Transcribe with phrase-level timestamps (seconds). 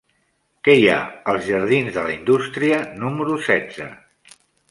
[0.67, 0.95] Què hi ha
[1.33, 3.91] als jardins de la Indústria número setze?